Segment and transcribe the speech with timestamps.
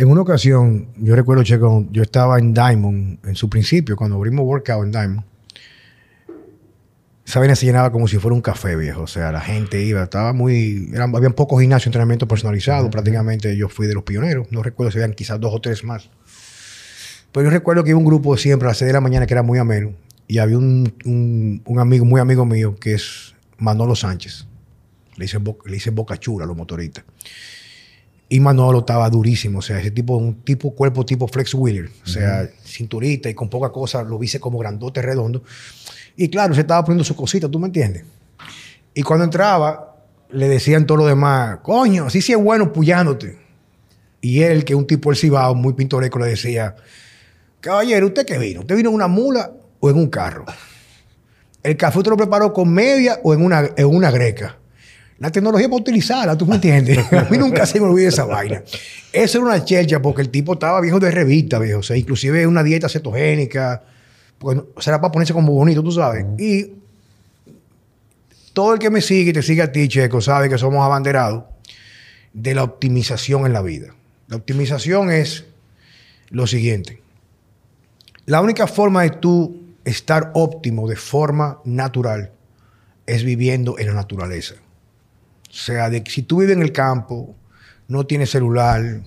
[0.00, 4.46] En una ocasión, yo recuerdo, Checo, yo estaba en Diamond en su principio, cuando abrimos
[4.46, 5.24] Workout en Diamond.
[7.26, 9.02] Esa vaina se llenaba como si fuera un café, viejo.
[9.02, 10.88] O sea, la gente iba, estaba muy.
[10.94, 12.88] Eran, habían pocos gimnasios, entrenamiento personalizado.
[12.88, 14.50] Prácticamente yo fui de los pioneros.
[14.50, 16.08] No recuerdo si habían quizás dos o tres más.
[17.30, 19.34] Pero yo recuerdo que iba un grupo siempre a las 6 de la mañana que
[19.34, 19.92] era muy ameno.
[20.26, 24.46] Y había un, un, un amigo, muy amigo mío, que es Manolo Sánchez.
[25.16, 27.04] Le dicen Boca Chula a los motoristas.
[28.32, 29.58] Y Manolo estaba durísimo.
[29.58, 31.90] O sea, ese tipo, un tipo, cuerpo tipo Flex Wheeler.
[32.04, 35.42] O sea, cinturita y con poca cosa, lo viste como grandote, redondo.
[36.16, 38.04] Y claro, se estaba poniendo su cosita, ¿tú me entiendes?
[38.94, 39.96] Y cuando entraba,
[40.30, 43.36] le decían todo lo demás, coño, así sí es bueno puyándote.
[44.20, 46.76] Y él, que es un tipo del Cibao, muy pintoresco, le decía,
[47.60, 48.60] caballero, ¿usted qué vino?
[48.60, 50.44] ¿Usted vino en una mula o en un carro?
[51.64, 54.59] ¿El café usted lo preparó con media o en una, en una greca?
[55.20, 56.98] La tecnología para utilizarla, ¿tú me entiendes?
[57.12, 58.62] A mí nunca se me olvida esa vaina.
[59.12, 61.80] Eso era una chelcha porque el tipo estaba viejo de revista, viejo.
[61.80, 63.82] O sea, inclusive una dieta cetogénica.
[64.38, 66.24] Porque, o sea, era para ponerse como bonito, tú sabes.
[66.38, 66.72] Y
[68.54, 71.44] todo el que me sigue y te sigue a ti, Checo, sabe que somos abanderados
[72.32, 73.94] de la optimización en la vida.
[74.26, 75.44] La optimización es
[76.30, 77.02] lo siguiente.
[78.24, 82.32] La única forma de tú estar óptimo de forma natural
[83.06, 84.54] es viviendo en la naturaleza.
[85.50, 87.34] O sea, de si tú vives en el campo,
[87.88, 89.02] no tienes celular,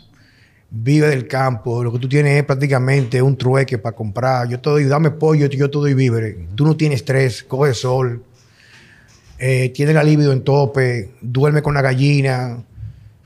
[0.70, 4.50] vive del campo, lo que tú tienes es prácticamente un trueque para comprar.
[4.50, 6.36] Yo te doy, dame pollo, yo te doy víveres.
[6.56, 8.24] Tú no tienes estrés, coge sol,
[9.40, 12.62] eh, tienes la libido en tope, duerme con la gallina,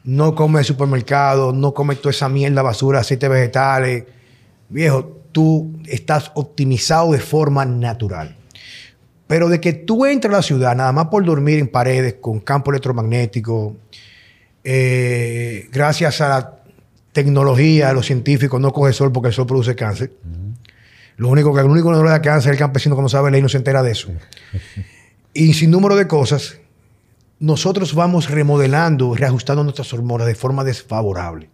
[0.04, 4.04] no come de supermercado, no come toda esa mierda, basura, aceites vegetales.
[4.70, 8.37] Viejo, tú estás optimizado de forma natural.
[9.28, 12.40] Pero de que tú entres a la ciudad, nada más por dormir en paredes con
[12.40, 13.76] campo electromagnético,
[14.64, 16.58] eh, gracias a la
[17.12, 20.12] tecnología, a los científicos, no coge sol porque el sol produce cáncer.
[21.18, 23.10] Lo único que el único que no le da cáncer es el campesino que no
[23.10, 24.10] sabe leer y no se entera de eso.
[25.34, 26.60] y sin número de cosas,
[27.40, 31.50] nosotros vamos remodelando, reajustando nuestras hormonas de forma desfavorable.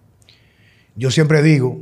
[0.95, 1.79] Yo siempre digo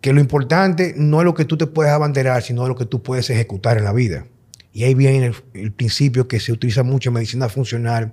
[0.00, 3.02] que lo importante no es lo que tú te puedes abanderar, sino lo que tú
[3.02, 4.26] puedes ejecutar en la vida.
[4.74, 8.12] Y ahí viene el, el principio que se utiliza mucho en medicina funcional,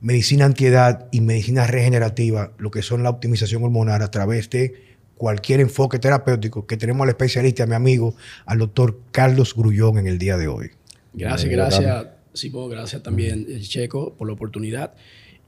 [0.00, 4.92] medicina antiedad y medicina regenerativa, lo que son la optimización hormonal a través de
[5.22, 10.08] cualquier enfoque terapéutico que tenemos al especialista, a mi amigo, al doctor Carlos Grullón en
[10.08, 10.70] el día de hoy.
[11.14, 12.70] Gracias, gracias, Simón.
[12.70, 14.94] Gracias también, eh, Checo, por la oportunidad.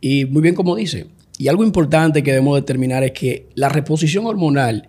[0.01, 1.09] Y muy bien como dice.
[1.39, 4.89] Y algo importante que debemos determinar es que la reposición hormonal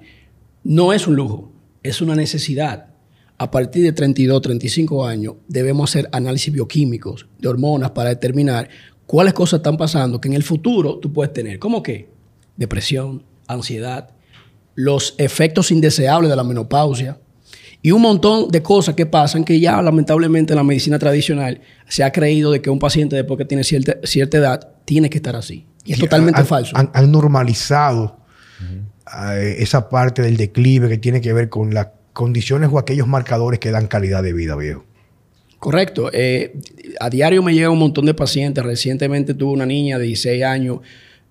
[0.64, 1.52] no es un lujo,
[1.82, 2.90] es una necesidad.
[3.38, 8.70] A partir de 32, 35 años debemos hacer análisis bioquímicos de hormonas para determinar
[9.06, 11.60] cuáles cosas están pasando que en el futuro tú puedes tener.
[11.60, 12.10] ¿Cómo qué?
[12.56, 14.10] Depresión, ansiedad,
[14.74, 17.20] los efectos indeseables de la menopausia
[17.82, 22.04] y un montón de cosas que pasan que ya lamentablemente en la medicina tradicional se
[22.04, 25.36] ha creído de que un paciente después que tiene cierta, cierta edad tiene que estar
[25.36, 25.66] así.
[25.84, 26.76] Y es Y totalmente han- falso.
[26.78, 28.18] Han, han normalizado
[29.30, 33.60] eh, esa parte del declive que tiene que ver con las condiciones o aquellos marcadores
[33.60, 34.86] que dan calidad de vida, viejo.
[35.60, 36.10] Correcto.
[36.14, 36.58] Eh,
[37.02, 38.64] a diario me llega un montón de pacientes.
[38.64, 40.80] Recientemente tuve una niña de 16 años,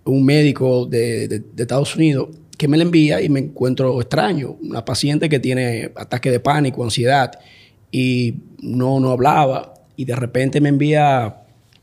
[0.05, 2.29] un médico de, Estados Unidos,
[2.59, 4.59] que me la envía y me encuentro extraño.
[4.61, 7.33] Una paciente que tiene ataque de pánico, ansiedad,
[7.91, 9.73] y no, no hablaba.
[9.97, 11.35] Y de repente me envía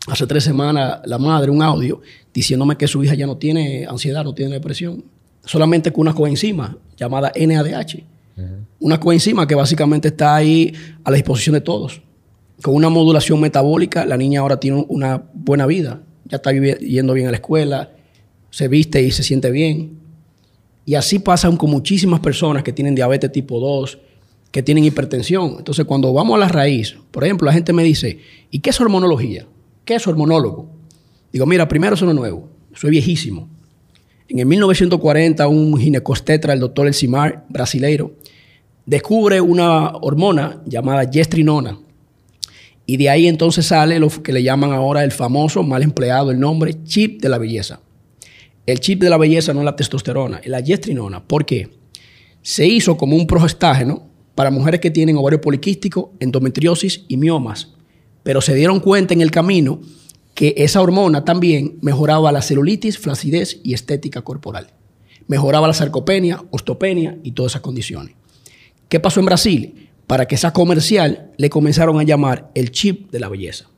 [0.06, 2.02] hace tres semanas la madre un audio
[2.32, 5.04] diciéndome que su hija ya no tiene ansiedad, no tiene depresión.
[5.44, 8.12] Solamente con una coenzima llamada NADH.
[8.80, 12.02] Una coenzima que básicamente está ahí a la disposición de todos.
[12.62, 16.02] Con una modulación metabólica, la niña ahora tiene una buena vida.
[16.26, 17.92] Ya está yendo bien a la escuela,
[18.50, 20.00] se viste y se siente bien.
[20.86, 23.98] Y así pasan con muchísimas personas que tienen diabetes tipo 2,
[24.52, 25.56] que tienen hipertensión.
[25.58, 28.20] Entonces, cuando vamos a la raíz, por ejemplo, la gente me dice,
[28.50, 29.46] ¿y qué es hormonología?
[29.86, 30.70] ¿Qué es hormonólogo?
[31.32, 33.48] Digo, mira, primero eso no nuevo, soy viejísimo.
[34.28, 38.14] En el 1940, un ginecostetra, el doctor Elcimar, brasileiro,
[38.92, 41.80] descubre una hormona llamada gestrinona.
[42.86, 46.38] Y de ahí entonces sale lo que le llaman ahora el famoso, mal empleado el
[46.38, 47.80] nombre, chip de la belleza.
[48.66, 51.26] El chip de la belleza no es la testosterona, es la gestrinona.
[51.26, 51.70] ¿Por qué?
[52.42, 57.70] Se hizo como un progestágeno para mujeres que tienen ovario poliquístico, endometriosis y miomas.
[58.24, 59.80] Pero se dieron cuenta en el camino
[60.36, 64.68] que esa hormona también mejoraba la celulitis, flacidez y estética corporal.
[65.28, 68.16] Mejoraba la sarcopenia, osteopenia y todas esas condiciones.
[68.92, 69.90] ¿Qué pasó en Brasil?
[70.06, 73.70] Para que sea comercial, le comenzaron a llamar el chip de la belleza.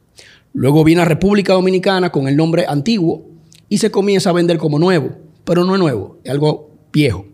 [0.54, 3.30] Luego viene a República Dominicana con el nombre antiguo
[3.70, 5.12] y se comienza a vender como nuevo,
[5.44, 7.28] pero no es nuevo, es algo viejo.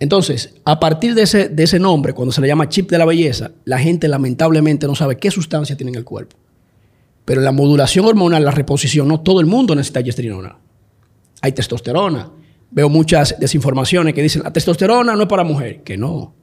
[0.00, 3.04] Entonces, a partir de ese, de ese nombre, cuando se le llama chip de la
[3.04, 6.36] belleza, la gente lamentablemente no sabe qué sustancia tiene en el cuerpo.
[7.24, 10.58] Pero la modulación hormonal, la reposición, no todo el mundo necesita gestrinona.
[11.40, 12.32] Hay testosterona.
[12.72, 15.84] Veo muchas desinformaciones que dicen, la testosterona no es para mujer.
[15.84, 16.34] Que no.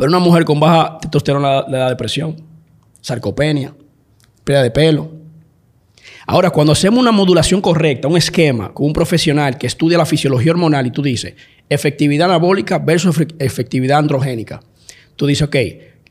[0.00, 2.34] Pero una mujer con baja testosterona le da depresión,
[3.02, 3.74] sarcopenia,
[4.42, 5.10] pérdida de pelo.
[6.26, 10.52] Ahora, cuando hacemos una modulación correcta, un esquema con un profesional que estudia la fisiología
[10.52, 11.34] hormonal y tú dices,
[11.68, 14.62] efectividad anabólica versus efectividad androgénica.
[15.16, 15.56] Tú dices, ok,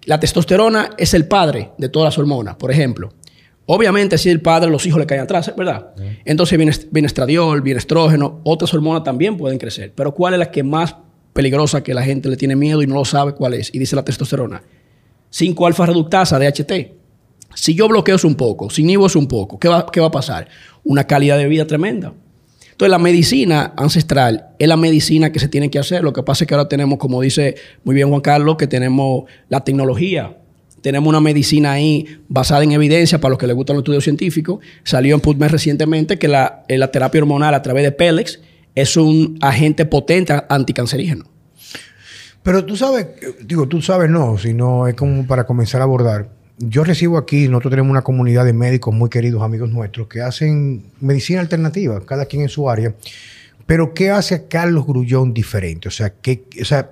[0.05, 3.11] la testosterona es el padre de todas las hormonas, por ejemplo.
[3.65, 5.95] Obviamente, si el padre, los hijos le caen atrás, ¿verdad?
[6.25, 9.93] Entonces viene, viene estradiol, viene estrógeno, otras hormonas también pueden crecer.
[9.95, 10.95] Pero ¿cuál es la que más
[11.33, 13.73] peligrosa que la gente le tiene miedo y no lo sabe cuál es?
[13.73, 14.61] Y dice la testosterona.
[15.31, 16.71] 5-alfa reductasa, DHT.
[17.55, 20.11] Si yo bloqueo eso un poco, si inhibo un poco, ¿qué va, ¿qué va a
[20.11, 20.47] pasar?
[20.83, 22.13] Una calidad de vida tremenda.
[22.71, 26.03] Entonces, la medicina ancestral es la medicina que se tiene que hacer.
[26.03, 29.23] Lo que pasa es que ahora tenemos, como dice muy bien Juan Carlos, que tenemos
[29.49, 30.35] la tecnología
[30.81, 34.59] tenemos una medicina ahí basada en evidencia para los que les gustan los estudios científicos.
[34.83, 38.39] Salió en PubMed recientemente que la, eh, la terapia hormonal a través de Pelex
[38.81, 41.25] es un agente potente anticancerígeno.
[42.43, 43.07] Pero tú sabes,
[43.41, 46.29] digo, tú sabes no, sino es como para comenzar a abordar.
[46.57, 50.83] Yo recibo aquí, nosotros tenemos una comunidad de médicos muy queridos, amigos nuestros, que hacen
[50.99, 52.93] medicina alternativa, cada quien en su área.
[53.65, 55.87] Pero ¿qué hace a Carlos Grullón diferente?
[55.87, 56.91] O sea, ¿qué, o sea,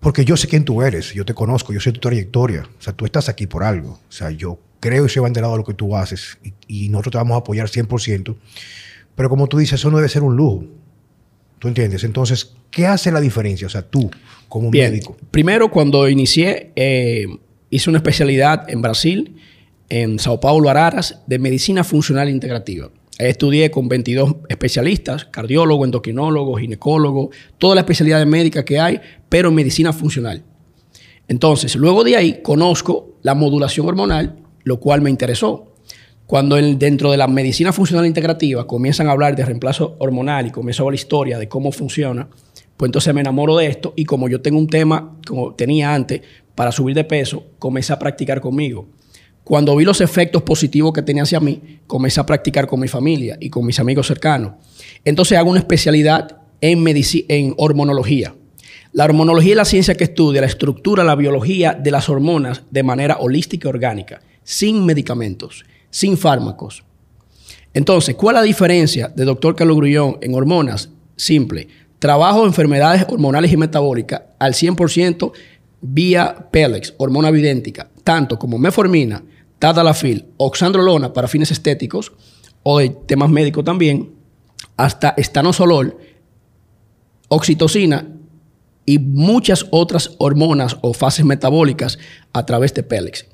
[0.00, 2.68] porque yo sé quién tú eres, yo te conozco, yo sé tu trayectoria.
[2.78, 3.98] O sea, tú estás aquí por algo.
[4.08, 6.38] O sea, yo creo y soy banderado de lo que tú haces
[6.68, 8.36] y, nosotros te vamos a apoyar 100%.
[9.16, 10.64] Pero como tú dices, eso no debe ser un lujo.
[11.58, 12.04] ¿Tú entiendes?
[12.04, 13.66] Entonces, ¿qué hace la diferencia?
[13.66, 14.10] O sea, tú,
[14.48, 15.16] como médico.
[15.30, 17.26] Primero, cuando inicié, eh,
[17.70, 19.36] hice una especialidad en Brasil,
[19.88, 22.90] en Sao Paulo, Araras, de medicina funcional integrativa.
[23.18, 29.54] Estudié con 22 especialistas, cardiólogo, endocrinólogo, ginecólogo, toda la especialidad médica que hay, pero en
[29.54, 30.44] medicina funcional.
[31.26, 35.72] Entonces, luego de ahí conozco la modulación hormonal, lo cual me interesó.
[36.26, 40.86] Cuando dentro de la medicina funcional integrativa comienzan a hablar de reemplazo hormonal y comienzo
[40.86, 42.28] a la historia de cómo funciona,
[42.76, 46.22] pues entonces me enamoro de esto y como yo tengo un tema, como tenía antes,
[46.56, 48.88] para subir de peso, comencé a practicar conmigo.
[49.44, 53.36] Cuando vi los efectos positivos que tenía hacia mí, comencé a practicar con mi familia
[53.40, 54.54] y con mis amigos cercanos.
[55.04, 56.84] Entonces hago una especialidad en,
[57.28, 58.34] en hormonología.
[58.92, 62.82] La hormonología es la ciencia que estudia la estructura, la biología de las hormonas de
[62.82, 66.84] manera holística y orgánica, sin medicamentos, sin fármacos.
[67.74, 70.88] Entonces, ¿cuál es la diferencia de doctor Carlos Grullón en hormonas?
[71.16, 71.68] Simple.
[71.98, 75.32] Trabajo enfermedades hormonales y metabólicas al 100%
[75.80, 79.22] vía Pelex, hormona vidéntica, tanto como meformina,
[79.58, 82.12] tadalafil, oxandrolona para fines estéticos
[82.62, 84.14] o de temas médicos también,
[84.76, 85.96] hasta estanosolol,
[87.28, 88.06] oxitocina
[88.84, 91.98] y muchas otras hormonas o fases metabólicas
[92.32, 93.26] a través de Pelex.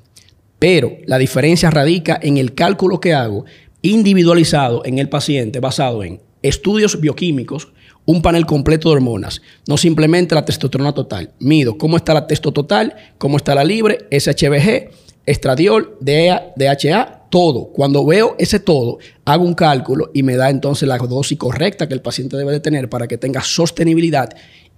[0.63, 3.43] Pero la diferencia radica en el cálculo que hago
[3.81, 7.73] individualizado en el paciente basado en estudios bioquímicos,
[8.05, 11.31] un panel completo de hormonas, no simplemente la testosterona total.
[11.39, 14.89] Mido cómo está la testo total, cómo está la libre, SHBG,
[15.25, 17.65] estradiol, DHA, e todo.
[17.65, 21.93] Cuando veo ese todo, hago un cálculo y me da entonces la dosis correcta que
[21.93, 24.29] el paciente debe de tener para que tenga sostenibilidad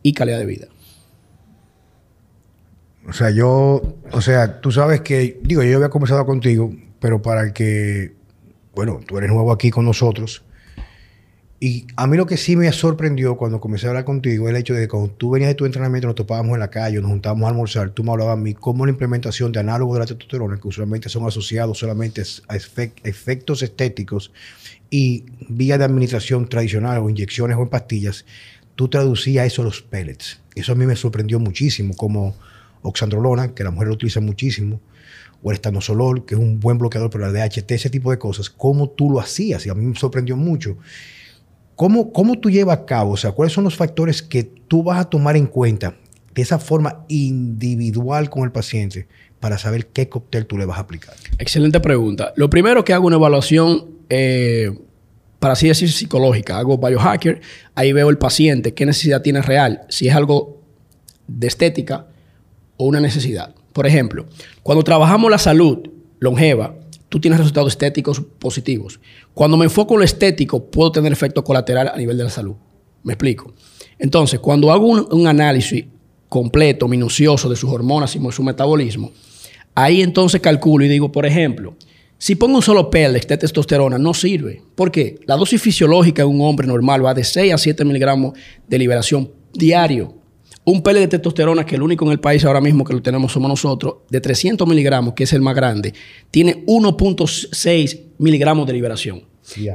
[0.02, 0.68] y calidad de vida.
[3.08, 3.82] O sea, yo,
[4.12, 8.14] o sea, tú sabes que, digo, yo había conversado contigo, pero para que,
[8.74, 10.44] bueno, tú eres nuevo aquí con nosotros,
[11.60, 14.60] y a mí lo que sí me sorprendió cuando comencé a hablar contigo es el
[14.60, 17.10] hecho de que cuando tú venías de tu entrenamiento, nos topábamos en la calle, nos
[17.10, 20.06] juntábamos a almorzar, tú me hablabas a mí cómo la implementación de análogos de la
[20.06, 24.32] testosterona, que usualmente son asociados solamente a efectos estéticos
[24.90, 28.26] y vías de administración tradicional o inyecciones o en pastillas,
[28.76, 30.42] tú traducías eso a los pellets.
[30.56, 32.36] Eso a mí me sorprendió muchísimo, como
[32.86, 34.80] oxandrolona, que la mujer lo utiliza muchísimo,
[35.44, 38.50] o el estanosolol, que es un buen bloqueador para la DHT, ese tipo de cosas,
[38.50, 39.66] cómo tú lo hacías.
[39.66, 40.78] Y a mí me sorprendió mucho.
[41.76, 43.12] ¿Cómo, ¿Cómo tú llevas a cabo?
[43.12, 45.96] O sea, ¿cuáles son los factores que tú vas a tomar en cuenta
[46.34, 49.08] de esa forma individual con el paciente
[49.40, 51.14] para saber qué cóctel tú le vas a aplicar?
[51.38, 52.34] Excelente pregunta.
[52.38, 54.72] Lo primero que hago una evaluación, eh,
[55.40, 56.58] para así decir, psicológica.
[56.58, 57.42] Hago biohacker,
[57.76, 60.62] ahí veo el paciente, qué necesidad tiene real, si es algo
[61.28, 62.08] de estética
[62.78, 63.56] o una necesidad.
[63.74, 64.26] Por ejemplo,
[64.64, 65.80] cuando trabajamos la salud
[66.20, 66.76] longeva,
[67.10, 69.00] tú tienes resultados estéticos positivos.
[69.34, 72.56] Cuando me enfoco en lo estético, puedo tener efecto colateral a nivel de la salud.
[73.04, 73.54] Me explico.
[74.00, 75.86] Entonces, cuando hago un, análisis
[76.30, 79.12] completo, minucioso de sus hormonas y su metabolismo,
[79.74, 81.76] ahí entonces calculo y digo, por ejemplo,
[82.18, 84.62] si pongo un solo pellex de testosterona, no sirve.
[84.76, 85.20] ¿Por qué?
[85.26, 89.32] La dosis fisiológica de un hombre normal va de 6 a 7 miligramos de liberación
[89.54, 90.16] diario.
[90.66, 93.32] Un pellet de testosterona, que el único en el país ahora mismo que lo tenemos
[93.32, 95.94] somos nosotros, de 300 miligramos, que es el más grande,
[96.32, 99.24] tiene 1.6 miligramos de liberación.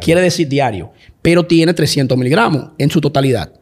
[0.01, 0.91] Quiere decir diario,
[1.23, 3.53] pero tiene 300 miligramos en su totalidad.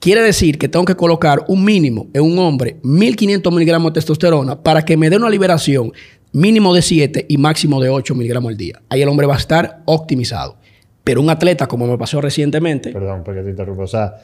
[0.00, 4.62] Quiere decir que tengo que colocar un mínimo en un hombre 1500 miligramos de testosterona
[4.62, 5.92] para que me dé una liberación
[6.32, 8.82] mínimo de 7 y máximo de 8 miligramos al día.
[8.88, 10.58] Ahí el hombre va a estar optimizado.
[11.04, 12.90] Pero un atleta, como me pasó recientemente.
[12.90, 13.82] Perdón, porque te interrumpo.
[13.82, 14.14] O sea,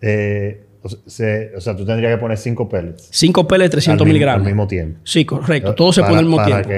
[0.00, 3.08] eh, o, sea, tú tendrías que poner 5 pellets.
[3.10, 4.40] 5 pellets, 300 miligramos.
[4.40, 5.00] Al mismo tiempo.
[5.04, 5.74] Sí, correcto.
[5.74, 6.68] Todo se pone al mismo tiempo.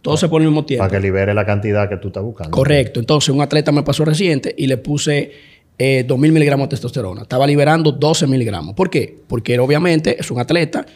[0.00, 0.82] todo se pone al mismo tiempo.
[0.82, 2.50] Para que libere la cantidad que tú estás buscando.
[2.50, 3.00] Correcto.
[3.00, 5.32] Entonces, un atleta me pasó reciente y le puse
[5.78, 7.22] eh, 2.000 miligramos de testosterona.
[7.22, 8.74] Estaba liberando 12 miligramos.
[8.74, 9.18] ¿Por qué?
[9.26, 10.86] Porque obviamente es un atleta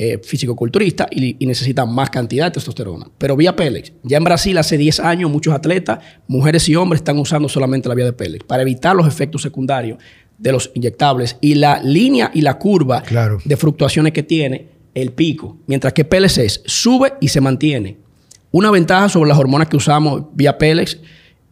[0.00, 3.08] eh, físico-culturista y, necesita más cantidad de testosterona.
[3.18, 3.92] Pero vía Pélex.
[4.04, 5.98] Ya en Brasil hace 10 años muchos atletas,
[6.28, 9.98] mujeres y hombres, están usando solamente la vía de Pélex para evitar los efectos secundarios
[10.38, 13.02] de los inyectables y la línea y la curva
[13.44, 15.58] de fluctuaciones que tiene el pico.
[15.66, 17.98] Mientras que es, sube y se mantiene.
[18.50, 20.98] Una ventaja sobre las hormonas que usamos vía Pélex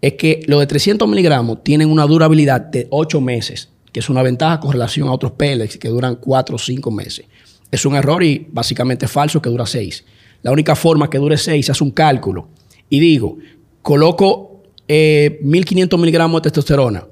[0.01, 4.23] es que los de 300 miligramos tienen una durabilidad de 8 meses, que es una
[4.23, 7.27] ventaja con relación a otros Pélex que duran 4 o 5 meses.
[7.71, 10.05] Es un error y básicamente falso que dura 6.
[10.43, 12.49] La única forma que dure 6 es un cálculo.
[12.89, 13.37] Y digo,
[13.83, 17.05] coloco 1500 eh, miligramos de testosterona,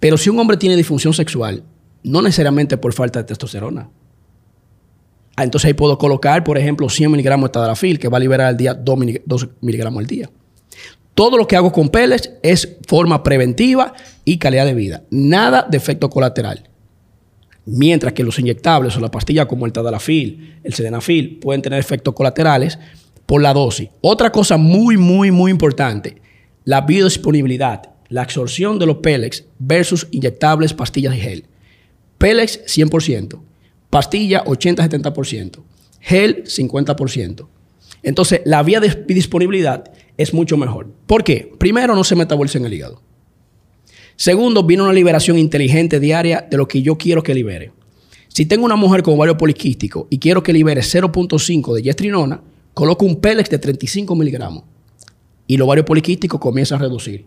[0.00, 1.64] pero si un hombre tiene disfunción sexual,
[2.02, 3.90] no necesariamente por falta de testosterona.
[5.36, 8.48] Ah, entonces ahí puedo colocar, por ejemplo, 100 miligramos de tadalafil, que va a liberar
[8.48, 8.98] al día 2,
[9.60, 10.30] miligramos al día.
[11.14, 13.92] Todo lo que hago con peles es forma preventiva
[14.24, 15.02] y calidad de vida.
[15.10, 16.68] Nada de efecto colateral.
[17.66, 22.14] Mientras que los inyectables o la pastilla como el tadalafil, el sedenafil, pueden tener efectos
[22.14, 22.78] colaterales
[23.26, 23.90] por la dosis.
[24.00, 26.22] Otra cosa muy, muy, muy importante,
[26.64, 31.44] la biodisponibilidad, la absorción de los Pelex versus inyectables, pastillas y gel.
[32.16, 33.40] Pelex 100%,
[33.90, 35.62] pastilla 80-70%,
[36.00, 37.46] gel 50%.
[38.02, 40.90] Entonces, la vía de disponibilidad es mucho mejor.
[41.06, 41.52] ¿Por qué?
[41.58, 43.02] Primero, no se metaboliza en el hígado.
[44.16, 47.72] Segundo, viene una liberación inteligente diaria de lo que yo quiero que libere.
[48.28, 52.42] Si tengo una mujer con ovario poliquístico y quiero que libere 0.5 de gestrinona,
[52.74, 54.64] coloco un Pélex de 35 miligramos
[55.46, 57.26] y el ovario poliquístico comienza a reducir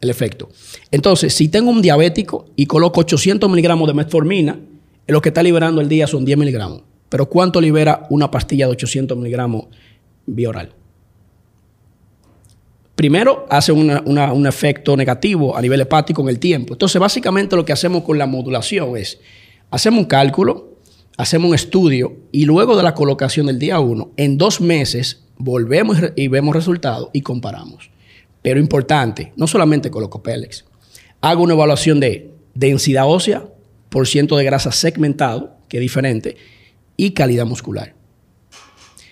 [0.00, 0.48] el efecto.
[0.90, 4.58] Entonces, si tengo un diabético y coloco 800 miligramos de metformina,
[5.06, 6.82] lo que está liberando el día son 10 miligramos.
[7.08, 9.66] Pero ¿cuánto libera una pastilla de 800 miligramos
[10.26, 10.72] bioral?
[12.94, 16.74] Primero, hace un efecto negativo a nivel hepático en el tiempo.
[16.74, 19.20] Entonces, básicamente lo que hacemos con la modulación es,
[19.70, 20.78] hacemos un cálculo,
[21.16, 25.96] hacemos un estudio y luego de la colocación del día 1, en dos meses volvemos
[26.16, 27.90] y vemos resultados y comparamos.
[28.48, 30.64] Pero importante, no solamente coloco Pélex,
[31.20, 33.44] hago una evaluación de densidad ósea,
[33.90, 36.34] por ciento de grasa segmentado, que es diferente,
[36.96, 37.94] y calidad muscular.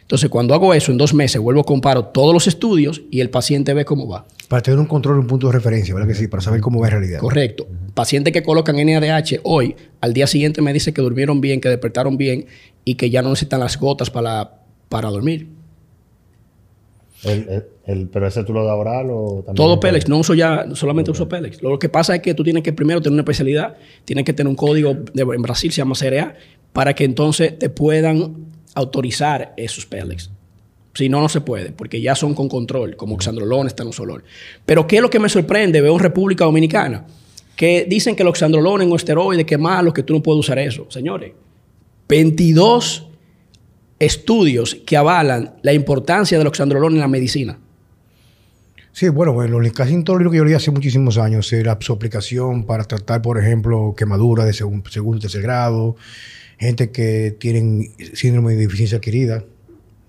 [0.01, 3.29] Entonces, cuando hago eso en dos meses, vuelvo a comparo todos los estudios y el
[3.29, 4.27] paciente ve cómo va.
[4.49, 6.29] Para tener un control, un punto de referencia, ¿verdad que sí?
[6.29, 7.19] Para saber cómo va en realidad.
[7.19, 7.67] Correcto.
[7.93, 12.17] Pacientes que colocan NADH hoy, al día siguiente me dice que durmieron bien, que despertaron
[12.17, 12.47] bien
[12.87, 15.47] y que ya no necesitan las gotas para, para dormir.
[18.13, 19.55] ¿Pero ese tú lo das oral o también?
[19.55, 21.63] Todo Pélex, no uso ya, solamente uso Pélex.
[21.63, 24.49] Lo que pasa es que tú tienes que primero tener una especialidad, tienes que tener
[24.49, 26.37] un código, de, en Brasil se llama CRA,
[26.73, 30.31] para que entonces te puedan autorizar esos Pélex.
[30.95, 34.25] Si no, no se puede, porque ya son con control, como Oxandrolón, Estanosolol.
[34.65, 35.81] Pero ¿qué es lo que me sorprende?
[35.81, 37.07] Veo en República Dominicana
[37.57, 40.59] que dicen que el Oxandrolón es un esteroide, que malo, que tú no puedes usar
[40.59, 40.87] eso.
[40.91, 41.33] Señores,
[42.09, 43.07] 22
[43.99, 47.59] estudios que avalan la importancia del Oxandrolón en la medicina.
[48.93, 51.93] Sí, bueno, bueno, casi en todo lo que yo leí hace muchísimos años era su
[51.93, 55.97] aplicación para tratar, por ejemplo, quemaduras de segundo, segundo tercer grado,
[56.59, 59.45] gente que tienen síndrome de deficiencia adquirida,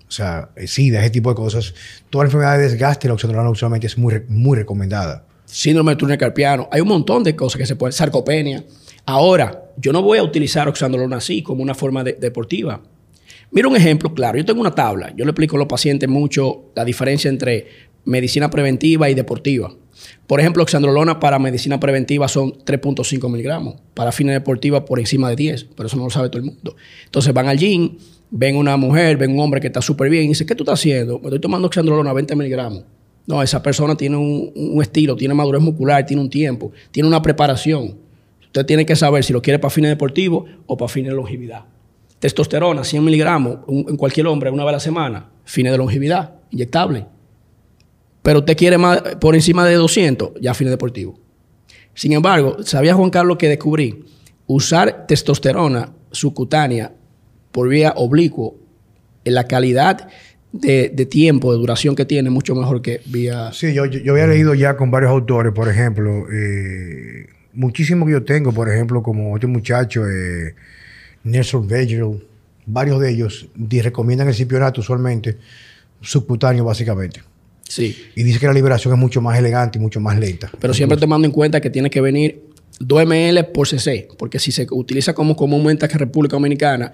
[0.07, 1.73] o sea, SIDA, ese tipo de cosas.
[2.09, 5.25] Toda la enfermedad de desgaste, la oxandrolona usualmente es muy, muy recomendada.
[5.45, 6.69] Síndrome de túnel carpiano.
[6.71, 7.91] Hay un montón de cosas que se pueden.
[7.91, 8.63] Sarcopenia.
[9.05, 12.81] Ahora, yo no voy a utilizar oxandrolona así como una forma deportiva.
[13.51, 14.37] Mira un ejemplo claro.
[14.37, 15.13] Yo tengo una tabla.
[15.15, 17.67] Yo le explico a los pacientes mucho la diferencia entre
[18.05, 19.73] medicina preventiva y deportiva.
[20.27, 23.75] Por ejemplo, oxandrolona para medicina preventiva son 3.5 miligramos.
[23.93, 25.67] Para fines deportivos por encima de 10.
[25.75, 26.75] Pero eso no lo sabe todo el mundo.
[27.05, 27.97] Entonces van al gym,
[28.29, 30.79] ven una mujer, ven un hombre que está súper bien y dice, ¿qué tú estás
[30.79, 31.19] haciendo?
[31.19, 32.83] Me estoy tomando oxandrolona 20 miligramos.
[33.25, 37.21] No, esa persona tiene un, un, estilo, tiene madurez muscular, tiene un tiempo, tiene una
[37.21, 37.97] preparación.
[38.45, 41.65] Usted tiene que saber si lo quiere para fines deportivos o para fines de longevidad.
[42.19, 47.05] Testosterona, 100 miligramos en cualquier hombre una vez a la semana, fines de longevidad, inyectable.
[48.23, 51.15] Pero usted quiere más por encima de 200, ya fines deportivos.
[51.93, 54.05] Sin embargo, ¿sabía Juan Carlos que descubrí
[54.47, 56.93] usar testosterona subcutánea
[57.51, 58.55] por vía oblicuo,
[59.25, 60.07] en la calidad
[60.51, 63.51] de, tiempo, de duración que tiene, mucho mejor que vía...
[63.51, 68.23] Sí, yo, yo, había leído ya con varios autores, por ejemplo, eh, muchísimo que yo
[68.23, 70.55] tengo, por ejemplo, como este muchacho, eh,
[71.27, 72.23] Nelson Vegel,
[72.65, 73.47] varios de ellos
[73.81, 75.37] recomiendan el cipionato usualmente
[76.01, 77.21] subcutáneo, básicamente.
[77.67, 77.95] Sí.
[78.15, 80.49] Y dice que la liberación es mucho más elegante y mucho más lenta.
[80.59, 82.43] Pero siempre tomando en cuenta que tiene que venir
[82.79, 86.93] 2 ml por cc, porque si se utiliza como comúnmente en República Dominicana,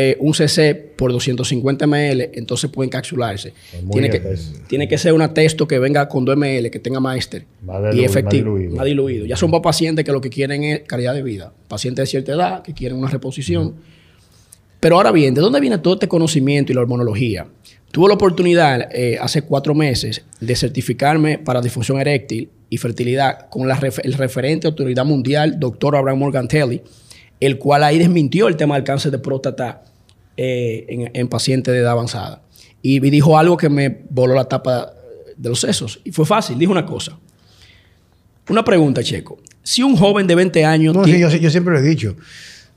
[0.00, 3.52] eh, un cc por 250 ml, entonces puede encapsularse.
[3.90, 4.36] Tiene que,
[4.68, 8.04] tiene que ser una testo que venga con 2 ml, que tenga máster Más y
[8.04, 8.76] efectivo, más diluido.
[8.76, 9.26] más diluido.
[9.26, 11.52] Ya son para pacientes que lo que quieren es calidad de vida.
[11.66, 13.74] Pacientes de cierta edad que quieren una reposición.
[14.80, 17.46] Pero ahora bien, ¿de dónde viene todo este conocimiento y la hormonología?
[17.90, 23.66] Tuve la oportunidad eh, hace cuatro meses de certificarme para disfunción eréctil y fertilidad con
[23.66, 26.82] la ref- el referente autoridad mundial, doctor Abraham Morgantelli,
[27.40, 29.82] el cual ahí desmintió el tema del cáncer de próstata
[30.38, 32.40] eh, en, en pacientes de edad avanzada.
[32.80, 34.92] Y me dijo algo que me voló la tapa
[35.36, 36.00] de los sesos.
[36.04, 37.18] Y fue fácil, dijo una cosa.
[38.48, 39.38] Una pregunta, Checo.
[39.62, 40.94] Si un joven de 20 años...
[40.94, 42.16] No, sí, yo, yo siempre lo he dicho.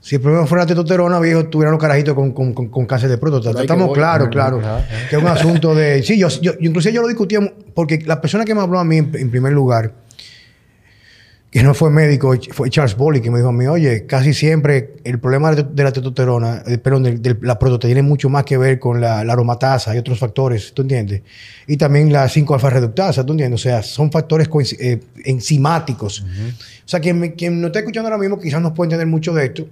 [0.00, 3.08] Si el problema fuera la testosterona, viejo, tuvieran los carajitos con, con, con, con cáncer
[3.08, 3.60] de próstata.
[3.60, 4.58] Estamos claros, claro.
[4.58, 4.84] Ajá.
[5.08, 6.02] Que es un asunto de...
[6.02, 8.84] Sí, yo, yo, yo- inclusive yo lo discutíamos porque la persona que me habló a
[8.84, 9.92] mí en, en primer lugar,
[11.52, 14.94] que no fue médico, fue Charles Bolly, que me dijo a mí, oye, casi siempre
[15.04, 18.56] el problema de, la testosterona, eh, perdón, de, de la próstata tiene mucho más que
[18.56, 21.20] ver con la, la aromatasa y otros factores, ¿tú entiendes?
[21.66, 23.60] Y también la 5-alfa reductasa, ¿tú entiendes?
[23.60, 24.48] O sea, son factores
[24.80, 26.22] eh, enzimáticos.
[26.22, 29.34] O sea, quien, me- quien no está escuchando ahora mismo quizás no puede entender mucho
[29.34, 29.66] de esto.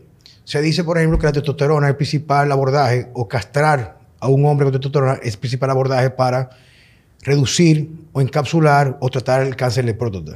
[0.45, 4.45] Se dice, por ejemplo, que la testosterona es el principal abordaje, o castrar a un
[4.45, 6.51] hombre con testosterona es el principal abordaje para
[7.23, 10.33] reducir o encapsular o tratar el cáncer de próstata.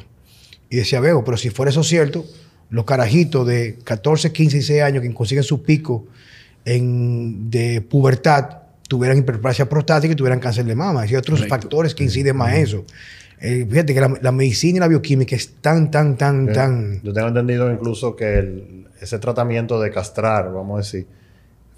[0.70, 2.24] Y decía, veo, pero si fuera eso cierto,
[2.70, 6.06] los carajitos de 14, 15, 16 años que consiguen su pico
[6.64, 11.02] en, de pubertad tuvieran hiperplasia prostática y tuvieran cáncer de mama.
[11.02, 11.54] Hay otros Correcto.
[11.54, 12.84] factores que inciden más eso.
[13.40, 17.00] Eh, fíjate que la, la medicina y la bioquímica es tan, tan, tan, tan...
[17.02, 21.06] Yo tengo entendido incluso que el- ese tratamiento de castrar, vamos a decir,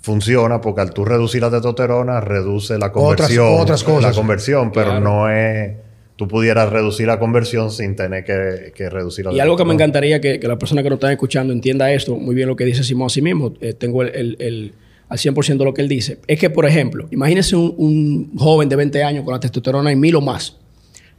[0.00, 3.60] funciona porque al tú reducir la testosterona, reduce la conversión.
[3.60, 4.02] otras cosas.
[4.10, 5.00] La conversión, pero Claro.
[5.00, 5.74] no es...
[6.16, 9.74] Tú pudieras reducir la conversión sin tener que, que reducir la Y algo que me
[9.74, 12.64] encantaría que, que la persona que nos está escuchando entienda esto, muy bien lo que
[12.64, 14.72] dice Simón a sí mismo, eh, tengo el, el- el-
[15.08, 18.74] al 100% lo que él dice, es que, por ejemplo, imagínese un, un joven de
[18.76, 20.56] 20 años con la testosterona en 1000 o más,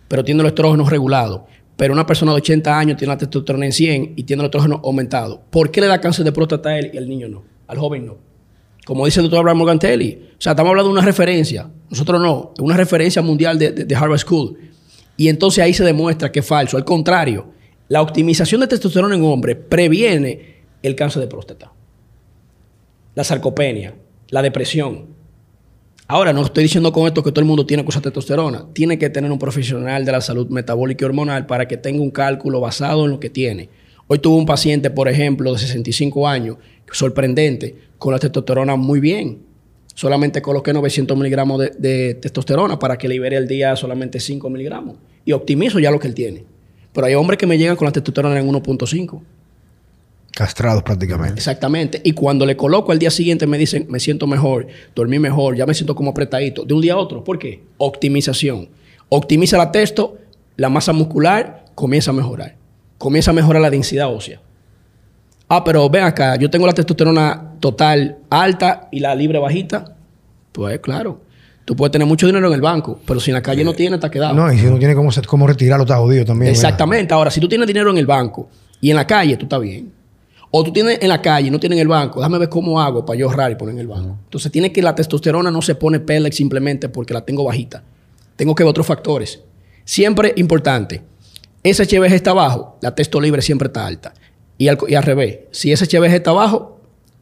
[0.09, 1.41] pero tiene los estrógenos regulados,
[1.77, 4.81] pero una persona de 80 años tiene la testosterona en 100 y tiene los estrógenos
[4.83, 5.39] aumentados.
[5.51, 7.43] ¿Por qué le da cáncer de próstata a él y al niño no?
[7.67, 8.17] Al joven no.
[8.85, 10.21] Como dice el doctor Abraham Morgantelli.
[10.37, 11.69] O sea, estamos hablando de una referencia.
[11.89, 12.53] Nosotros no.
[12.59, 14.57] Una referencia mundial de, de- de Harvard School.
[15.17, 16.77] Y entonces ahí se demuestra que es falso.
[16.77, 17.51] Al contrario,
[17.89, 21.73] la optimización de testosterona en hombre previene el cáncer de próstata,
[23.15, 23.95] la sarcopenia,
[24.29, 25.07] la depresión.
[26.07, 28.67] Ahora, no estoy diciendo con esto que todo el mundo tiene que usar testosterona.
[28.71, 32.11] Tiene que tener un profesional de la salud metabólica y hormonal para que tenga un
[32.11, 33.69] cálculo basado en lo que tiene.
[34.07, 36.57] Hoy tuve un paciente, por ejemplo, de 65 años,
[36.91, 39.46] sorprendente, con la testosterona muy bien.
[39.97, 44.97] Solamente coloqué 900 miligramos de, de testosterona para que libere el día solamente 5 miligramos.
[45.25, 46.43] Y optimizo ya lo que él tiene.
[46.93, 49.21] Pero hay hombres que me llegan con la testosterona en 1.5.
[50.35, 51.39] Castrados prácticamente.
[51.39, 51.99] Exactamente.
[52.03, 55.65] Y cuando le coloco al día siguiente me dicen, me siento mejor, dormí mejor, ya
[55.65, 56.63] me siento como apretadito.
[56.63, 57.23] De un día a otro.
[57.23, 57.63] ¿Por qué?
[57.77, 58.69] Optimización.
[59.09, 60.19] Optimiza la testo,
[60.57, 62.55] la masa muscular comienza a mejorar.
[62.99, 64.41] Comienza a mejorar la densidad ósea.
[65.49, 69.95] Ah, pero ven acá, yo tengo la testosterona total alta y la libre bajita.
[70.51, 71.21] Pues claro,
[71.63, 73.97] tú puedes tener mucho dinero en el banco, pero si en la calle no tienes,
[73.97, 74.33] está quedado.
[74.33, 76.51] No, y si no tiene cómo, cómo retirarlo, está jodido también.
[76.51, 76.63] ¿verdad?
[76.63, 77.13] Exactamente.
[77.13, 78.49] Ahora, si tú tienes dinero en el banco
[78.81, 79.93] y en la calle, tú estás bien.
[80.51, 82.81] O tú tienes en la calle y no tienes en el banco, déjame ver cómo
[82.81, 84.17] hago para yo ahorrar y poner en el banco.
[84.25, 87.83] Entonces, tiene que la testosterona no se pone pellet simplemente porque la tengo bajita.
[88.35, 89.41] Tengo que ver otros factores.
[89.85, 91.01] Siempre importante.
[91.63, 94.13] Ese HBG está bajo, la testo libre siempre está alta.
[94.57, 96.79] Y al, y al revés, si ese HBG está bajo,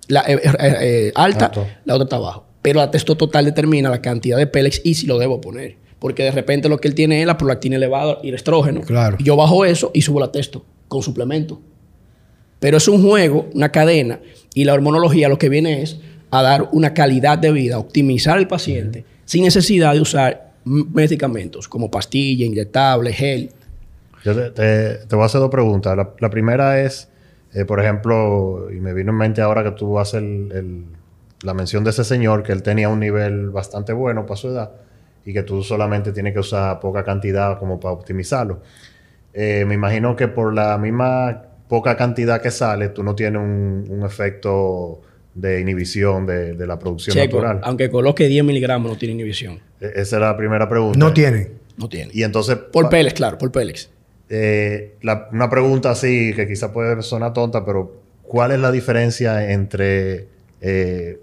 [0.08, 1.68] la, eh, eh, eh, alta, Alto.
[1.86, 2.46] la otra está abajo.
[2.62, 5.76] Pero la testo total determina la cantidad de pellets y si lo debo poner.
[6.00, 8.82] Porque de repente lo que él tiene es la prolactina elevada y el estrógeno.
[8.82, 9.18] Claro.
[9.20, 11.60] Y yo bajo eso y subo la testo con suplemento.
[12.60, 14.20] Pero es un juego, una cadena.
[14.54, 15.98] Y la hormonología lo que viene es
[16.32, 21.90] a dar una calidad de vida, optimizar al paciente sin necesidad de usar medicamentos como
[21.92, 23.52] pastilla, inyectable, gel.
[24.24, 25.96] Yo te, te- te voy a hacer dos preguntas.
[25.96, 27.10] La, la primera es,
[27.56, 30.86] eh, por ejemplo, y me vino en mente ahora que tú haces el- el-
[31.44, 34.72] la mención de ese señor, que él tenía un nivel bastante bueno para su edad
[35.26, 38.62] y que tú solamente tienes que usar poca cantidad como para optimizarlo.
[39.34, 43.86] Eh, me imagino que por la misma poca cantidad que sale, tú no tienes un,
[43.90, 45.02] un efecto
[45.34, 47.60] de inhibición de, de la producción Checo, natural.
[47.64, 49.60] aunque coloque 10 miligramos, no tiene inhibición.
[49.82, 50.98] E- Esa era la primera pregunta.
[50.98, 51.52] No tiene.
[51.78, 52.12] No tiene.
[52.14, 53.90] Y entonces, Por Pélex, claro, por Pélex.
[54.30, 59.52] Eh, la- una pregunta así que quizá puede sonar tonta, pero ¿cuál es la diferencia
[59.52, 60.28] entre
[60.62, 61.20] eh,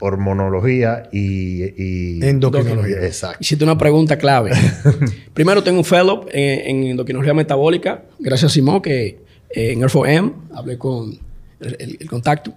[0.00, 3.04] hormonología y, y- Endocrinología.
[3.04, 3.38] Exacto.
[3.40, 4.50] Hiciste una pregunta clave.
[5.34, 9.20] Primero, tengo un fellow en, en endocrinología metabólica, gracias a Simón, que
[9.54, 11.16] eh, en R4M hablé con
[11.60, 12.52] el, el- el contacto.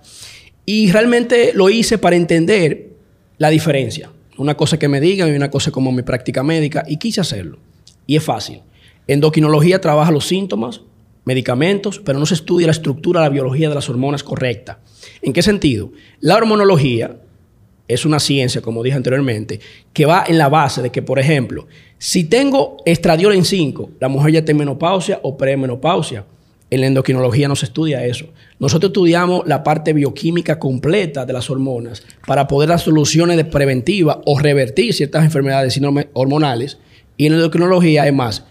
[0.65, 2.87] Y realmente lo hice para entender
[3.37, 4.09] la diferencia.
[4.37, 7.59] Una cosa que me digan y una cosa como mi práctica médica, y quise hacerlo.
[8.07, 8.61] Y es fácil.
[9.07, 10.81] Endocrinología trabaja los síntomas,
[11.25, 14.79] medicamentos, pero no se estudia la estructura, la biología de las hormonas correcta.
[15.21, 15.91] ¿En qué sentido?
[16.21, 17.17] La hormonología
[17.87, 19.59] es una ciencia, como dije anteriormente,
[19.93, 24.07] que va en la base de que, por ejemplo, si tengo estradiol en 5, la
[24.07, 26.25] mujer ya está en menopausia o premenopausia.
[26.71, 28.25] En la endocrinología no se estudia eso.
[28.57, 34.21] Nosotros estudiamos la parte bioquímica completa de las hormonas para poder dar soluciones de preventiva
[34.25, 35.79] o revertir ciertas enfermedades
[36.13, 36.79] hormonales.
[37.17, 38.45] Y en la endocrinología es más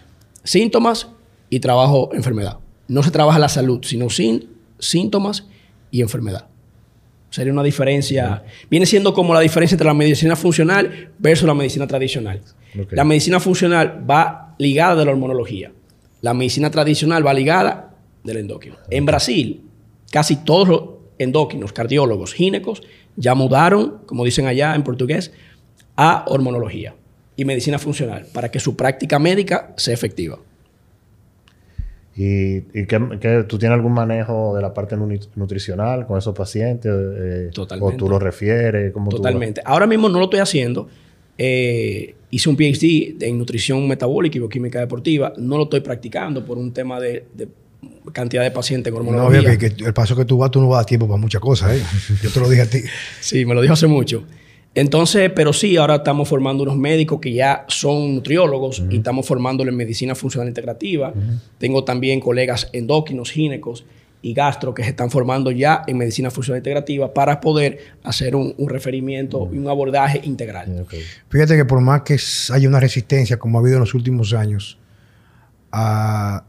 [0.45, 1.09] síntomas
[1.49, 2.59] y trabajo enfermedad.
[2.87, 5.47] No se trabaja la salud, sino sin síntomas
[5.91, 6.47] y enfermedad.
[7.29, 8.43] Sería una diferencia.
[8.69, 12.41] Viene siendo como la diferencia entre la medicina funcional versus la medicina tradicional.
[12.91, 15.73] La medicina funcional va ligada de la hormonología.
[16.21, 18.77] La medicina tradicional va ligada del endocrino.
[18.89, 19.63] En Brasil,
[20.11, 20.81] casi todos los
[21.17, 22.83] endócrinos, cardiólogos, ginecos,
[23.17, 25.31] ya mudaron, como dicen allá en portugués,
[25.97, 26.95] a hormonología
[27.37, 30.37] y medicina funcional para que su práctica médica sea efectiva.
[32.17, 36.33] ¿Y, y qué, qué- tú tienes algún manejo de la parte nutri- nutricional con esos
[36.33, 36.89] pacientes?
[36.93, 37.95] Eh, Totalmente.
[37.95, 38.93] ¿O tú lo refieres?
[38.93, 39.61] ¿Cómo tú lo- Totalmente.
[39.65, 40.87] Ahora mismo no lo estoy haciendo.
[41.37, 45.33] Eh, hice un PhD en nutrición metabólica y bioquímica deportiva.
[45.37, 47.49] No lo estoy practicando por un tema de, de
[48.13, 49.41] cantidad de pacientes en No, hormonología.
[49.49, 51.19] veo que, que el paso que tú vas, tú no vas a dar tiempo para
[51.19, 51.83] muchas cosas, ¿eh?
[52.23, 52.79] Yo te lo dije a ti.
[53.19, 54.23] Sí, me lo dijo hace mucho.
[54.75, 59.71] Entonces, pero sí, ahora estamos formando unos médicos que ya son nutriólogos y estamos formándolo
[59.71, 61.13] en medicina funcional integrativa.
[61.57, 63.85] Tengo también colegas endócrinos, ginecos
[64.21, 68.53] y gastro que se están formando ya en medicina funcional integrativa para poder hacer un,
[68.57, 70.85] un referimiento y un abordaje integral.
[71.29, 72.19] Fíjate que por más que
[72.51, 74.77] haya una resistencia, como ha habido en los últimos años,
[75.71, 76.43] a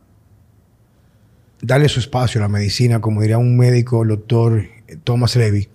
[1.62, 4.64] darle su espacio a la medicina, como diría un médico, el doctor
[5.04, 5.68] Thomas Levy,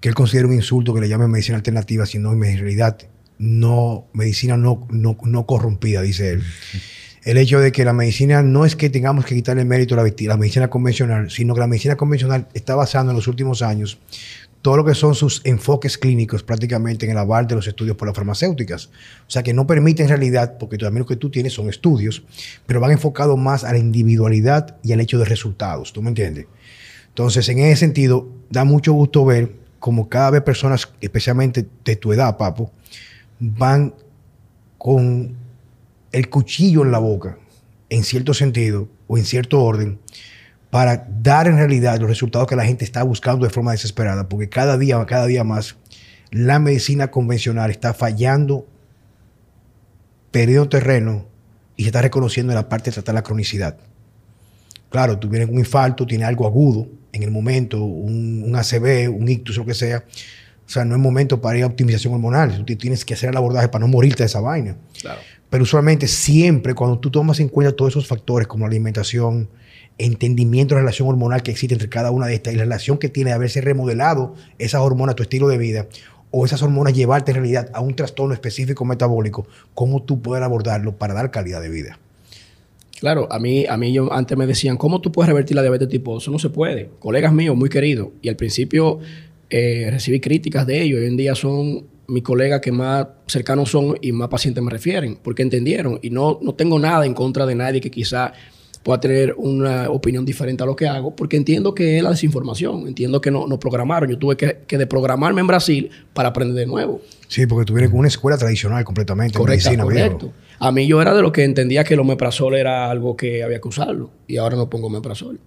[0.00, 2.98] que él considera un insulto que le llame medicina alternativa, sino en realidad
[3.38, 6.42] no, medicina no, no, no corrompida, dice él.
[7.24, 10.14] El hecho de que la medicina no es que tengamos que quitarle mérito a la,
[10.18, 13.98] la medicina convencional, sino que la medicina convencional está basando en los últimos años
[14.62, 18.08] todo lo que son sus enfoques clínicos prácticamente en el aval de los estudios por
[18.08, 18.86] las farmacéuticas.
[19.26, 22.24] O sea que no permite en realidad, porque también lo que tú tienes son estudios,
[22.66, 25.92] pero van enfocados más a la individualidad y al hecho de resultados.
[25.92, 26.46] ¿Tú me entiendes?
[27.08, 32.12] Entonces, en ese sentido, da mucho gusto ver como cada vez personas, especialmente de tu
[32.12, 32.72] edad, papo,
[33.38, 33.94] van
[34.76, 35.36] con
[36.12, 37.38] el cuchillo en la boca,
[37.90, 39.98] en cierto sentido o en cierto orden,
[40.70, 44.48] para dar en realidad los resultados que la gente está buscando de forma desesperada, porque
[44.48, 45.76] cada día, cada día más,
[46.30, 48.66] la medicina convencional está fallando,
[50.30, 51.26] perdiendo terreno
[51.76, 53.78] y se está reconociendo en la parte de tratar la cronicidad.
[54.90, 59.10] Claro, tú vienes con un infarto, tienes algo agudo en el momento, un, un ACV,
[59.14, 60.04] un ictus, lo que sea.
[60.66, 62.64] O sea, no es momento para ir a optimización hormonal.
[62.64, 64.76] Tú tienes que hacer el abordaje para no morirte de esa vaina.
[65.00, 65.20] Claro.
[65.50, 69.48] Pero usualmente siempre cuando tú tomas en cuenta todos esos factores como la alimentación,
[69.96, 72.98] entendimiento de la relación hormonal que existe entre cada una de estas y la relación
[72.98, 75.86] que tiene de haberse remodelado esas hormonas, tu estilo de vida,
[76.30, 80.96] o esas hormonas llevarte en realidad a un trastorno específico metabólico, cómo tú poder abordarlo
[80.96, 81.98] para dar calidad de vida.
[83.00, 85.88] Claro, a mí, a mí yo, antes me decían, ¿cómo tú puedes revertir la diabetes
[85.88, 86.22] tipo 2?
[86.24, 86.90] Eso no se puede.
[86.98, 88.08] Colegas míos muy queridos.
[88.22, 88.98] Y al principio
[89.50, 91.00] eh, recibí críticas de ellos.
[91.00, 95.18] Hoy en día son mis colegas que más cercanos son y más pacientes me refieren,
[95.22, 96.00] porque entendieron.
[96.02, 98.32] Y no, no tengo nada en contra de nadie que quizá
[98.82, 102.88] pueda tener una opinión diferente a lo que hago, porque entiendo que es la desinformación.
[102.88, 104.10] Entiendo que no, no programaron.
[104.10, 107.00] Yo tuve que, que deprogramarme en Brasil para aprender de nuevo.
[107.28, 110.32] Sí, porque tú vienes con una escuela tradicional completamente en Correcto, medicina, correcto.
[110.60, 113.60] A mí yo era de lo que entendía que el omeprazol era algo que había
[113.60, 114.10] que usarlo.
[114.26, 115.38] Y ahora no pongo omeprazol.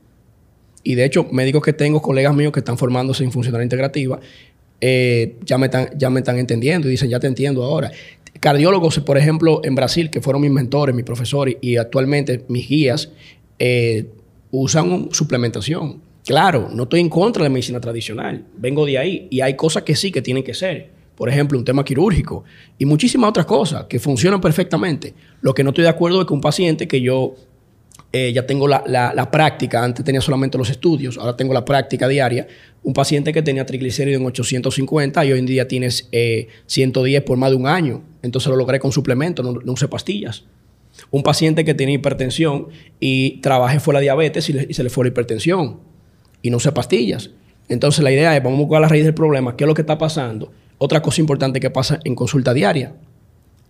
[0.83, 4.19] Y de hecho, médicos que tengo, colegas míos que están formándose en funcional integrativa,
[4.79, 7.91] eh, ya, me están, ya me están entendiendo y dicen, ya te entiendo ahora.
[8.39, 13.11] Cardiólogos, por ejemplo, en Brasil, que fueron mis mentores, mis profesores y actualmente mis guías,
[13.59, 14.07] eh,
[14.49, 16.01] usan suplementación.
[16.25, 19.83] Claro, no estoy en contra de la medicina tradicional, vengo de ahí y hay cosas
[19.83, 20.89] que sí que tienen que ser.
[21.15, 22.43] Por ejemplo, un tema quirúrgico
[22.77, 25.13] y muchísimas otras cosas que funcionan perfectamente.
[25.41, 27.35] Lo que no estoy de acuerdo es que un paciente que yo
[28.13, 32.07] eh, ya tengo la, la, práctica, antes tenía solamente los estudios, ahora tengo la práctica
[32.07, 32.47] diaria.
[32.83, 36.09] Un paciente que tenía triglicéridos en 850 y hoy en día tienes
[36.65, 38.01] 110 eh, por más de un año.
[38.21, 40.45] Entonces lo logré con suplemento, no, no usé pastillas.
[41.09, 42.67] Un paciente que tenía hipertensión
[42.99, 45.79] y trabajé fue la diabetes y, se le fue la hipertensión
[46.41, 47.31] y no usé pastillas.
[47.69, 49.81] Entonces la idea es, vamos a buscar la raíz del problema, qué es lo que
[49.81, 50.51] está pasando.
[50.83, 52.95] Otra cosa importante que pasa en consulta diaria.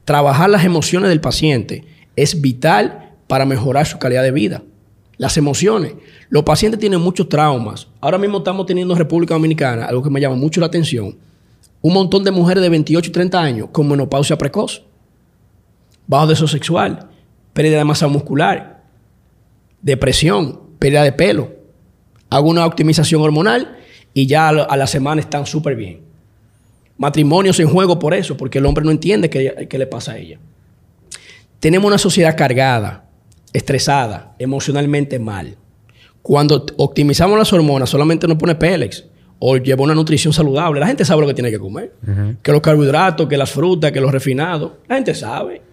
[0.05, 1.83] Trabajar las emociones del paciente
[2.15, 4.63] es vital para mejorar su calidad de vida.
[5.17, 5.95] Las emociones.
[6.29, 7.89] Los pacientes tienen muchos traumas.
[7.99, 11.17] Ahora mismo estamos teniendo en República Dominicana algo que me llama mucho la atención.
[11.81, 14.83] Un montón de mujeres de 28 y 30 años con menopausia precoz,
[16.07, 17.09] bajo deseo sexual,
[17.51, 18.85] pérdida de masa muscular,
[19.81, 21.51] depresión, pérdida de pelo.
[22.29, 23.79] Hago una optimización hormonal
[24.13, 26.10] y ya a la semana están súper bien.
[27.01, 30.17] Matrimonios en juego por eso, porque el hombre no entiende qué, qué le pasa a
[30.19, 30.37] ella.
[31.59, 33.05] Tenemos una sociedad cargada,
[33.53, 35.57] estresada, emocionalmente mal.
[36.21, 39.03] Cuando optimizamos las hormonas, solamente nos pone Pélex
[39.39, 40.79] o lleva una nutrición saludable.
[40.79, 41.91] La gente sabe lo que tiene que comer.
[42.43, 44.73] Que los carbohidratos, que las frutas, que los refinados.
[44.87, 45.63] La gente sabe.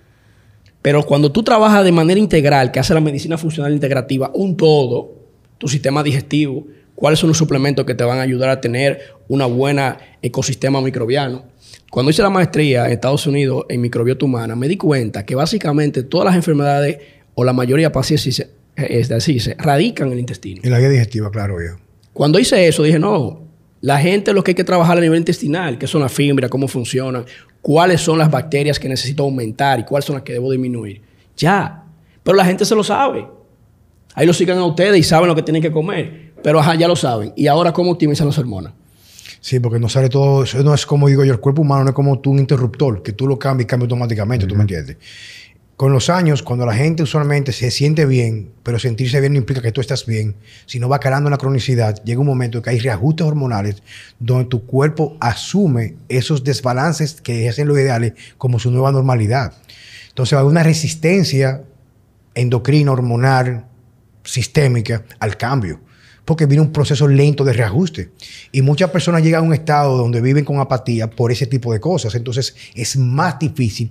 [0.80, 5.12] Pero cuando tú trabajas de manera integral, que hace la medicina funcional integrativa, un todo,
[5.58, 6.66] tu sistema digestivo,
[6.98, 11.44] cuáles son los suplementos que te van a ayudar a tener una buena ecosistema microbiano.
[11.92, 16.02] Cuando hice la maestría en Estados Unidos en microbiota humana, me di cuenta que básicamente
[16.02, 16.98] todas las enfermedades
[17.36, 20.60] o la mayoría de pacientes, es decir, se radican en el intestino.
[20.64, 21.78] En la vía digestiva, claro, viejo.
[22.12, 23.42] Cuando hice eso, dije, no,
[23.80, 26.66] la gente lo que hay que trabajar a nivel intestinal, qué son las fibras, cómo
[26.66, 27.24] funcionan,
[27.62, 31.00] cuáles son las bacterias que necesito aumentar y cuáles son las que debo disminuir.
[31.36, 31.84] Ya.
[32.24, 33.24] Pero la gente se lo sabe.
[34.14, 36.27] Ahí lo sigan a ustedes y saben lo que tienen que comer.
[36.42, 37.32] Pero ajá, ya lo saben.
[37.36, 38.72] ¿Y ahora cómo optimizan las hormonas?
[39.40, 40.44] Sí, porque no sale todo.
[40.44, 43.02] Eso no es como digo yo, el cuerpo humano no es como tú un interruptor,
[43.02, 44.96] que tú lo cambias y cambia automáticamente, ¿tú me entiendes?
[45.76, 49.62] Con los años, cuando la gente usualmente se siente bien, pero sentirse bien no implica
[49.62, 50.34] que tú estás bien,
[50.66, 53.80] sino va calando en la cronicidad, llega un momento que hay reajustes hormonales
[54.18, 59.52] donde tu cuerpo asume esos desbalances que hacen lo ideales como su nueva normalidad.
[60.08, 61.62] Entonces va a haber una resistencia
[62.34, 63.66] endocrina, hormonal,
[64.24, 65.78] sistémica al cambio,
[66.28, 68.10] porque viene un proceso lento de reajuste.
[68.52, 71.80] Y muchas personas llegan a un estado donde viven con apatía por ese tipo de
[71.80, 72.14] cosas.
[72.14, 73.90] Entonces es más difícil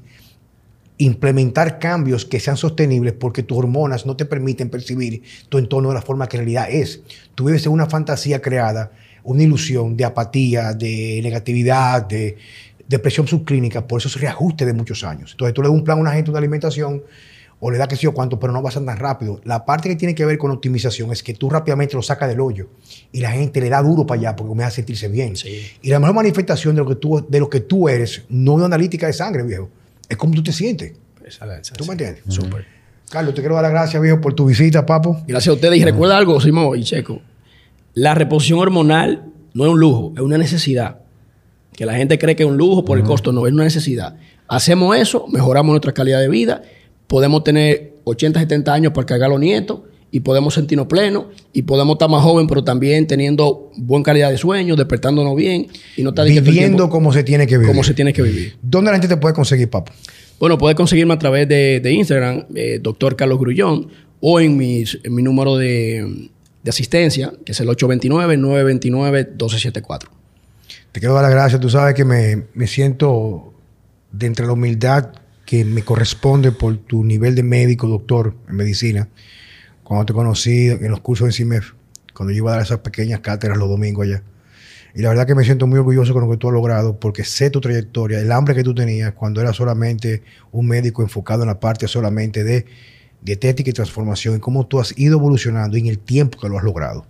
[0.99, 5.95] implementar cambios que sean sostenibles porque tus hormonas no te permiten percibir tu entorno de
[5.95, 7.01] la forma que en realidad es.
[7.33, 8.91] Tú vives en una fantasía creada,
[9.23, 12.37] una ilusión de apatía, de negatividad, de
[12.87, 15.31] depresión subclínica, por eso es reajuste de muchos años.
[15.31, 17.01] Entonces tú le das un plan a una gente de alimentación
[17.59, 19.41] o le das que sé yo cuánto, pero no vas a andar rápido.
[19.43, 22.39] La parte que tiene que ver con optimización es que tú rápidamente lo sacas del
[22.39, 22.69] hoyo
[23.11, 25.33] y la gente le da duro para allá porque me hace sentirse bien.
[25.81, 28.65] Y la mejor manifestación de lo que tú, de lo que tú eres, no una
[28.65, 29.69] analítica de sangre, viejo
[30.09, 30.93] es como tú te sientes.
[31.75, 32.23] ¿Tú me entiendes?
[32.29, 32.65] Súper.
[33.09, 35.21] Carlos, te quiero dar las gracias, viejo, por tu visita, papo.
[35.27, 35.77] Gracias a ustedes.
[35.79, 37.21] Y recuerda algo, Simón y Checo.
[37.93, 40.99] La reposición hormonal no es un lujo, es una necesidad.
[41.73, 44.15] Que la gente cree que es un lujo por el costo, no, es una necesidad.
[44.47, 46.63] Hacemos eso, mejoramos nuestra calidad de vida,
[47.07, 51.63] podemos tener 80, 70 años para cargar a los nietos y podemos sentirnos plenos y
[51.63, 56.09] podemos estar más jóvenes, pero también teniendo buena calidad de sueño, despertándonos bien y no
[56.09, 57.67] estar viviendo como se tiene que vivir.
[57.67, 58.55] Como se tiene que vivir.
[58.61, 59.91] ¿Dónde la gente te puede conseguir, papo?
[60.39, 63.89] Bueno, puedes conseguirme a través de, Instagram, eh, doctor Carlos Grullón,
[64.19, 66.29] o en, mi número de,
[66.67, 70.09] asistencia, que es el 829-929-1274.
[70.91, 71.59] Te quiero dar las gracias.
[71.61, 73.53] Tú sabes que me, me siento
[74.11, 75.09] de entre la humildad
[75.47, 79.09] que me corresponde por tu nivel de médico, doctor en medicina
[79.87, 81.71] cuando te conocí en los cursos de CIMEF,
[82.13, 84.21] cuando yo iba a dar esas pequeñas cátedras los domingos allá.
[84.93, 87.23] Y la verdad que me siento muy orgulloso con lo que tú has logrado, porque
[87.23, 91.47] sé tu trayectoria, el hambre que tú tenías cuando eras solamente un médico enfocado en
[91.47, 92.65] la parte solamente de
[93.21, 96.65] dietética y transformación, y cómo tú has ido evolucionando en el tiempo que lo has
[96.65, 97.05] logrado.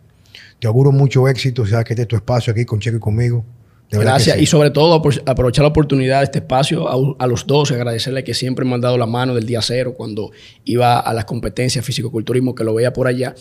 [0.60, 3.44] Te auguro mucho éxito, sea que esté tu espacio aquí con Checo y conmigo.
[3.90, 4.40] Gracias.
[4.40, 6.88] Y sobre todo, aprovechar la oportunidad de este espacio
[7.20, 10.32] a, los dos, agradecerle que siempre me han dado la mano del día cero cuando
[10.66, 13.34] iba a las competencias físico-culturismo, que lo veía por allá.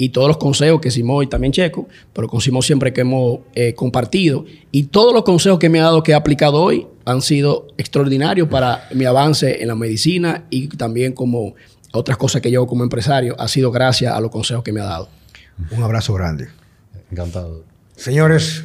[0.00, 3.40] Y todos los consejos que Simón y también Checo, pero con Simón siempre que hemos
[3.56, 4.44] eh, compartido.
[4.70, 8.48] Y todos los consejos que me ha dado, que he aplicado hoy, han sido extraordinarios
[8.48, 11.54] para mi avance en la medicina y también como
[11.92, 13.34] otras cosas que llevo como empresario.
[13.40, 15.08] Ha sido gracias a los consejos que me ha dado.
[15.72, 16.48] Un abrazo grande.
[17.10, 17.64] Encantado.
[17.96, 18.64] Señores,